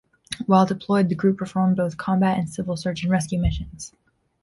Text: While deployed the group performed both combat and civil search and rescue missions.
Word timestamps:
While 0.47 0.65
deployed 0.65 1.09
the 1.09 1.15
group 1.15 1.37
performed 1.37 1.77
both 1.77 1.95
combat 1.95 2.39
and 2.39 2.49
civil 2.49 2.75
search 2.75 3.03
and 3.03 3.11
rescue 3.11 3.37
missions. 3.37 3.93